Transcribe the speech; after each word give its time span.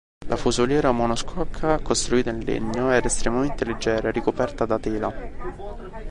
La 0.25 0.35
fusoliera 0.35 0.91
monoscocca, 0.91 1.77
costruita 1.77 2.31
in 2.31 2.39
legno, 2.43 2.89
era 2.89 3.05
estremamente 3.05 3.65
leggera 3.65 4.07
e 4.07 4.11
ricoperta 4.11 4.65
da 4.65 4.79
tela. 4.79 5.13